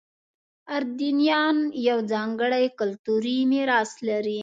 [0.77, 1.57] اردنیان
[1.87, 4.39] یو ځانګړی کلتوري میراث لري.